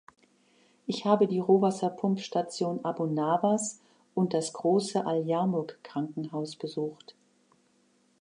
Ich 0.87 1.05
habe 1.05 1.27
die 1.27 1.37
Rohwasserpumpstation 1.39 2.83
Abu 2.83 3.05
Nawas 3.05 3.81
und 4.15 4.33
das 4.33 4.51
große 4.51 5.05
Al-Yarmouk-Krankenhaus 5.05 6.55
besucht. 6.55 7.13